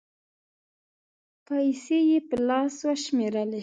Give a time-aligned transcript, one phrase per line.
[1.45, 3.59] پېسې یې په لاس و شمېرلې